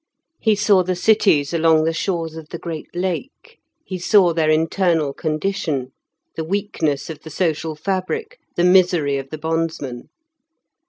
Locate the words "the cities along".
0.81-1.83